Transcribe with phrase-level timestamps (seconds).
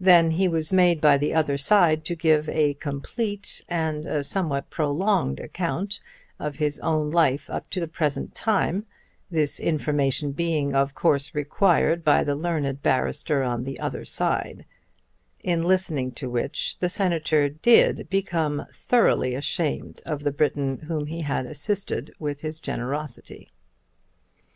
[0.00, 4.68] Then he was made by the other side to give a complete and a somewhat
[4.68, 6.00] prolonged account
[6.40, 8.84] of his own life up to the present time,
[9.30, 14.64] this information being of course required by the learned barrister on the other side;
[15.44, 21.20] in listening to which the Senator did become thoroughly ashamed of the Briton whom he
[21.20, 23.52] had assisted with his generosity.